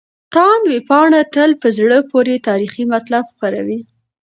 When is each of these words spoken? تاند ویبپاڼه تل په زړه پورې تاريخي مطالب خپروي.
تاند 0.33 0.63
ویبپاڼه 0.71 1.19
تل 1.33 1.51
په 1.61 1.67
زړه 1.77 1.97
پورې 2.11 2.35
تاريخي 2.47 2.83
مطالب 2.93 3.25
خپروي. 3.33 3.79